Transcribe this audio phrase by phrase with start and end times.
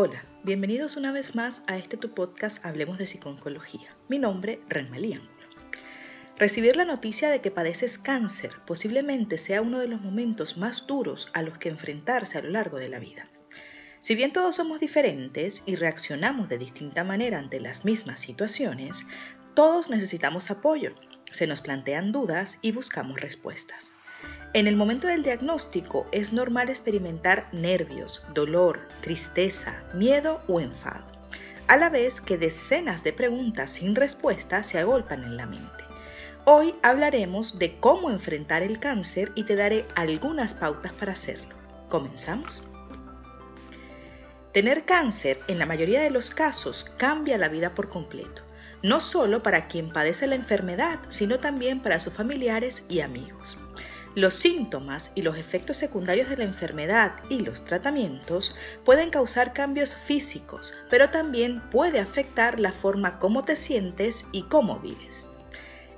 [0.00, 3.96] Hola, bienvenidos una vez más a este tu podcast Hablemos de Psiconcología.
[4.08, 5.48] Mi nombre, Renmalí Ángulo.
[6.36, 11.30] Recibir la noticia de que padeces cáncer posiblemente sea uno de los momentos más duros
[11.34, 13.28] a los que enfrentarse a lo largo de la vida.
[13.98, 19.04] Si bien todos somos diferentes y reaccionamos de distinta manera ante las mismas situaciones,
[19.54, 20.94] todos necesitamos apoyo,
[21.32, 23.96] se nos plantean dudas y buscamos respuestas.
[24.54, 31.04] En el momento del diagnóstico es normal experimentar nervios, dolor, tristeza, miedo o enfado,
[31.66, 35.84] a la vez que decenas de preguntas sin respuesta se agolpan en la mente.
[36.46, 41.54] Hoy hablaremos de cómo enfrentar el cáncer y te daré algunas pautas para hacerlo.
[41.90, 42.62] ¿Comenzamos?
[44.52, 48.42] Tener cáncer en la mayoría de los casos cambia la vida por completo,
[48.82, 53.58] no solo para quien padece la enfermedad, sino también para sus familiares y amigos.
[54.14, 59.94] Los síntomas y los efectos secundarios de la enfermedad y los tratamientos pueden causar cambios
[59.94, 65.26] físicos, pero también puede afectar la forma como te sientes y cómo vives.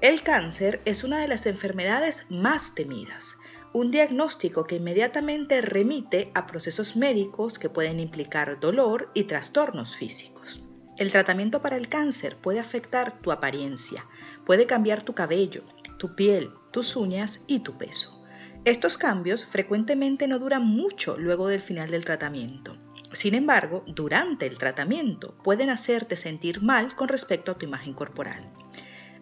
[0.00, 3.38] El cáncer es una de las enfermedades más temidas,
[3.72, 10.62] un diagnóstico que inmediatamente remite a procesos médicos que pueden implicar dolor y trastornos físicos.
[10.96, 14.06] El tratamiento para el cáncer puede afectar tu apariencia,
[14.46, 15.62] puede cambiar tu cabello,
[15.98, 18.22] tu piel, tus uñas y tu peso.
[18.64, 22.76] Estos cambios frecuentemente no duran mucho luego del final del tratamiento.
[23.12, 28.50] Sin embargo, durante el tratamiento pueden hacerte sentir mal con respecto a tu imagen corporal.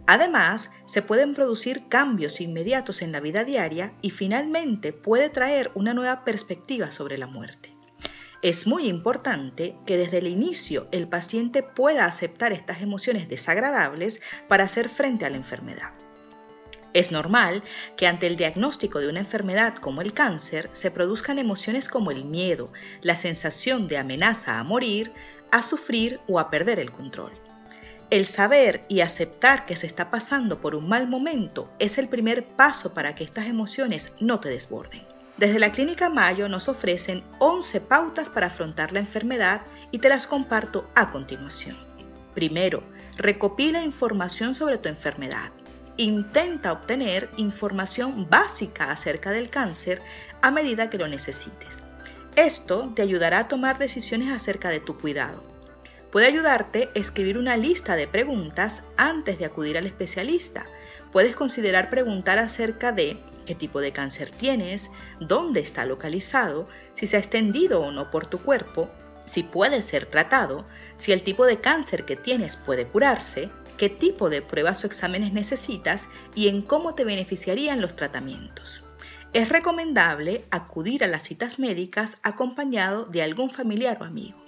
[0.07, 5.95] Además, se pueden producir cambios inmediatos en la vida diaria y finalmente puede traer una
[5.95, 7.75] nueva perspectiva sobre la muerte.
[8.43, 14.65] Es muy importante que desde el inicio el paciente pueda aceptar estas emociones desagradables para
[14.65, 15.93] hacer frente a la enfermedad.
[16.95, 17.65] Es normal
[17.97, 22.25] que ante el diagnóstico de una enfermedad como el cáncer se produzcan emociones como el
[22.25, 25.13] miedo, la sensación de amenaza a morir,
[25.51, 27.33] a sufrir o a perder el control.
[28.11, 32.47] El saber y aceptar que se está pasando por un mal momento es el primer
[32.47, 35.03] paso para que estas emociones no te desborden.
[35.37, 40.29] Desde la Clínica Mayo nos ofrecen 11 pautas para afrontar la enfermedad y te las
[40.29, 41.77] comparto a continuación.
[42.35, 42.85] Primero,
[43.17, 45.51] recopila información sobre tu enfermedad
[45.97, 50.03] intenta obtener información básica acerca del cáncer
[50.43, 51.83] a medida que lo necesites.
[52.37, 55.43] Esto te ayudará a tomar decisiones acerca de tu cuidado.
[56.11, 60.67] Puede ayudarte a escribir una lista de preguntas antes de acudir al especialista.
[61.13, 64.91] Puedes considerar preguntar acerca de qué tipo de cáncer tienes,
[65.21, 68.91] dónde está localizado, si se ha extendido o no por tu cuerpo,
[69.25, 74.31] si puede ser tratado, si el tipo de cáncer que tienes puede curarse, qué tipo
[74.31, 78.85] de pruebas o exámenes necesitas y en cómo te beneficiarían los tratamientos.
[79.33, 84.39] Es recomendable acudir a las citas médicas acompañado de algún familiar o amigo,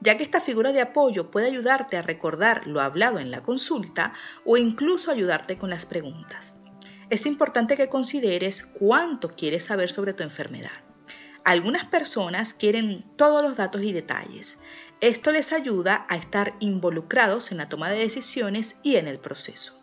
[0.00, 4.12] ya que esta figura de apoyo puede ayudarte a recordar lo hablado en la consulta
[4.44, 6.54] o incluso ayudarte con las preguntas.
[7.08, 10.84] Es importante que consideres cuánto quieres saber sobre tu enfermedad.
[11.46, 14.58] Algunas personas quieren todos los datos y detalles,
[15.00, 19.80] esto les ayuda a estar involucrados en la toma de decisiones y en el proceso.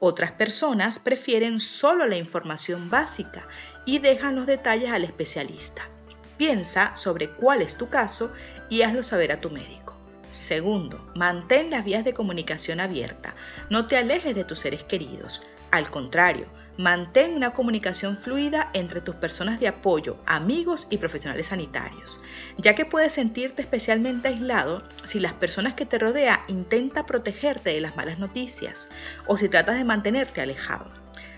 [0.00, 3.46] Otras personas prefieren solo la información básica
[3.86, 5.88] y dejan los detalles al especialista.
[6.36, 8.32] Piensa sobre cuál es tu caso
[8.68, 9.96] y hazlo saber a tu médico.
[10.26, 13.34] Segundo, mantén las vías de comunicación abiertas.
[13.70, 15.46] No te alejes de tus seres queridos.
[15.74, 16.46] Al contrario,
[16.78, 22.20] mantén una comunicación fluida entre tus personas de apoyo, amigos y profesionales sanitarios,
[22.58, 27.80] ya que puedes sentirte especialmente aislado si las personas que te rodean intentan protegerte de
[27.80, 28.88] las malas noticias
[29.26, 30.92] o si tratas de mantenerte alejado.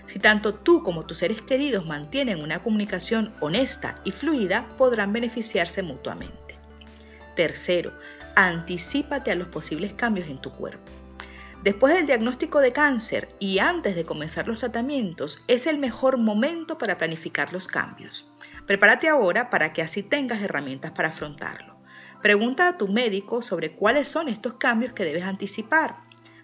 [0.05, 5.81] Si tanto tú como tus seres queridos mantienen una comunicación honesta y fluida, podrán beneficiarse
[5.81, 6.59] mutuamente.
[7.35, 7.91] Tercero,
[8.35, 10.91] anticípate a los posibles cambios en tu cuerpo.
[11.67, 16.77] Después del diagnóstico de cáncer y antes de comenzar los tratamientos es el mejor momento
[16.77, 18.31] para planificar los cambios.
[18.65, 21.75] Prepárate ahora para que así tengas herramientas para afrontarlo.
[22.21, 25.97] Pregunta a tu médico sobre cuáles son estos cambios que debes anticipar.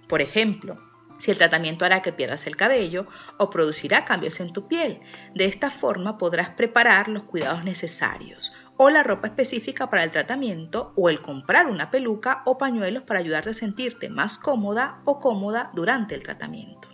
[0.10, 0.78] Por ejemplo,
[1.24, 5.00] si el tratamiento hará que pierdas el cabello o producirá cambios en tu piel.
[5.34, 10.92] De esta forma podrás preparar los cuidados necesarios o la ropa específica para el tratamiento
[10.98, 15.72] o el comprar una peluca o pañuelos para ayudarte a sentirte más cómoda o cómoda
[15.74, 16.90] durante el tratamiento.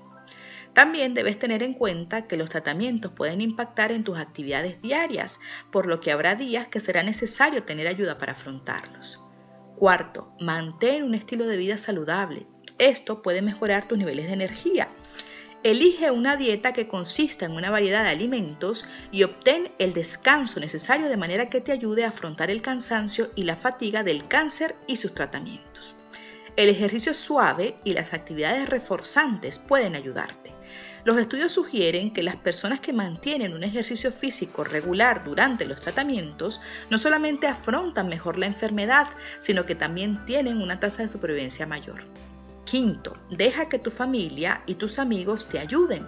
[0.75, 5.39] También debes tener en cuenta que los tratamientos pueden impactar en tus actividades diarias,
[5.71, 9.25] por lo que habrá días que será necesario tener ayuda para afrontarlos.
[9.75, 12.45] Cuarto, mantén un estilo de vida saludable.
[12.79, 14.87] Esto puede mejorar tus niveles de energía.
[15.63, 21.09] Elige una dieta que consista en una variedad de alimentos y obtén el descanso necesario
[21.09, 24.95] de manera que te ayude a afrontar el cansancio y la fatiga del cáncer y
[24.95, 25.97] sus tratamientos.
[26.55, 30.53] El ejercicio suave y las actividades reforzantes pueden ayudarte.
[31.03, 36.61] Los estudios sugieren que las personas que mantienen un ejercicio físico regular durante los tratamientos
[36.89, 39.07] no solamente afrontan mejor la enfermedad,
[39.39, 42.05] sino que también tienen una tasa de supervivencia mayor.
[42.69, 46.07] Quinto, deja que tu familia y tus amigos te ayuden.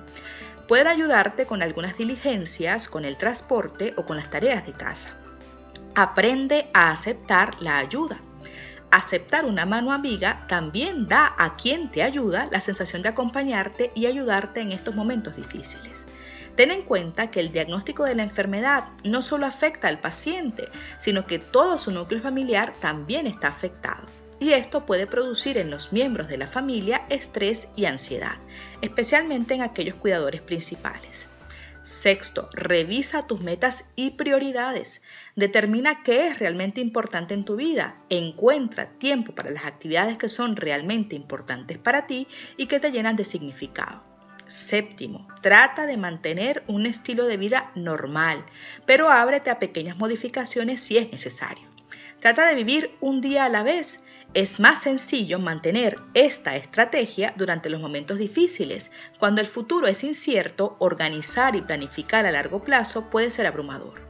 [0.67, 5.09] Pueden ayudarte con algunas diligencias, con el transporte o con las tareas de casa.
[5.95, 8.21] Aprende a aceptar la ayuda.
[8.91, 14.05] Aceptar una mano amiga también da a quien te ayuda la sensación de acompañarte y
[14.05, 16.07] ayudarte en estos momentos difíciles.
[16.55, 20.69] Ten en cuenta que el diagnóstico de la enfermedad no solo afecta al paciente,
[20.99, 25.93] sino que todo su núcleo familiar también está afectado y esto puede producir en los
[25.93, 28.37] miembros de la familia estrés y ansiedad,
[28.81, 31.29] especialmente en aquellos cuidadores principales.
[31.83, 35.03] Sexto, revisa tus metas y prioridades.
[35.35, 37.97] Determina qué es realmente importante en tu vida.
[38.09, 42.27] Encuentra tiempo para las actividades que son realmente importantes para ti
[42.57, 44.03] y que te llenan de significado.
[44.47, 48.43] Séptimo, trata de mantener un estilo de vida normal,
[48.87, 51.70] pero ábrete a pequeñas modificaciones si es necesario.
[52.21, 54.03] Trata de vivir un día a la vez
[54.35, 58.91] es más sencillo mantener esta estrategia durante los momentos difíciles.
[59.17, 64.01] Cuando el futuro es incierto, organizar y planificar a largo plazo puede ser abrumador.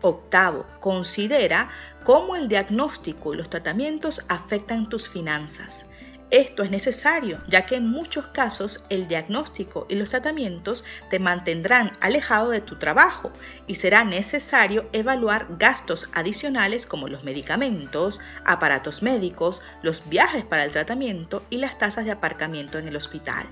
[0.00, 1.68] Octavo, considera
[2.02, 5.90] cómo el diagnóstico y los tratamientos afectan tus finanzas.
[6.30, 11.98] Esto es necesario, ya que en muchos casos el diagnóstico y los tratamientos te mantendrán
[12.00, 13.32] alejado de tu trabajo
[13.66, 20.70] y será necesario evaluar gastos adicionales como los medicamentos, aparatos médicos, los viajes para el
[20.70, 23.48] tratamiento y las tasas de aparcamiento en el hospital.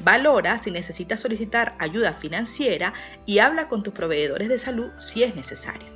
[0.00, 2.92] Valora si necesitas solicitar ayuda financiera
[3.24, 5.94] y habla con tus proveedores de salud si es necesario.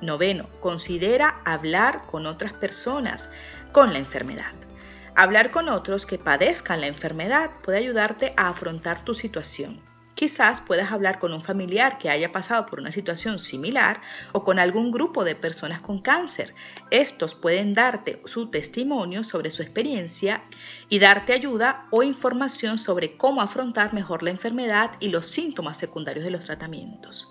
[0.00, 3.30] Noveno, considera hablar con otras personas
[3.72, 4.61] con la enfermedad.
[5.14, 9.82] Hablar con otros que padezcan la enfermedad puede ayudarte a afrontar tu situación.
[10.14, 14.00] Quizás puedas hablar con un familiar que haya pasado por una situación similar
[14.32, 16.54] o con algún grupo de personas con cáncer.
[16.90, 20.44] Estos pueden darte su testimonio sobre su experiencia
[20.88, 26.24] y darte ayuda o información sobre cómo afrontar mejor la enfermedad y los síntomas secundarios
[26.24, 27.30] de los tratamientos.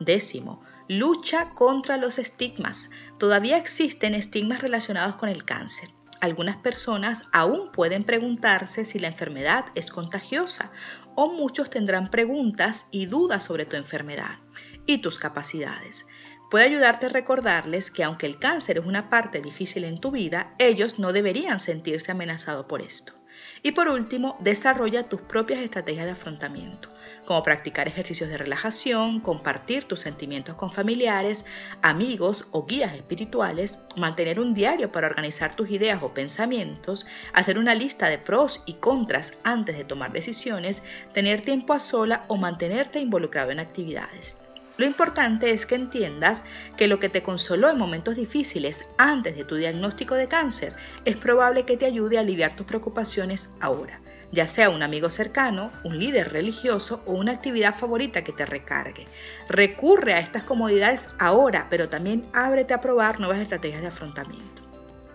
[0.00, 2.90] Décimo, lucha contra los estigmas.
[3.18, 5.88] Todavía existen estigmas relacionados con el cáncer
[6.22, 10.70] algunas personas aún pueden preguntarse si la enfermedad es contagiosa
[11.16, 14.38] o muchos tendrán preguntas y dudas sobre tu enfermedad
[14.86, 16.06] y tus capacidades.
[16.52, 20.54] Puede ayudarte a recordarles que aunque el cáncer es una parte difícil en tu vida,
[20.58, 23.14] ellos no deberían sentirse amenazados por esto.
[23.62, 26.90] Y por último, desarrolla tus propias estrategias de afrontamiento,
[27.24, 31.46] como practicar ejercicios de relajación, compartir tus sentimientos con familiares,
[31.80, 37.74] amigos o guías espirituales, mantener un diario para organizar tus ideas o pensamientos, hacer una
[37.74, 40.82] lista de pros y contras antes de tomar decisiones,
[41.14, 44.36] tener tiempo a sola o mantenerte involucrado en actividades.
[44.78, 46.44] Lo importante es que entiendas
[46.76, 50.74] que lo que te consoló en momentos difíciles antes de tu diagnóstico de cáncer
[51.04, 55.70] es probable que te ayude a aliviar tus preocupaciones ahora, ya sea un amigo cercano,
[55.84, 59.06] un líder religioso o una actividad favorita que te recargue.
[59.46, 64.71] Recurre a estas comodidades ahora, pero también ábrete a probar nuevas estrategias de afrontamiento.